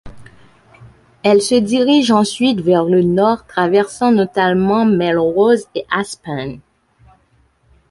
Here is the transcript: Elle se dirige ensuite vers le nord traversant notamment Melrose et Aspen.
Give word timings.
Elle 1.21 1.43
se 1.43 1.53
dirige 1.53 2.09
ensuite 2.09 2.59
vers 2.61 2.85
le 2.85 3.03
nord 3.03 3.45
traversant 3.45 4.11
notamment 4.11 4.83
Melrose 4.83 5.67
et 5.75 5.85
Aspen. 5.91 6.59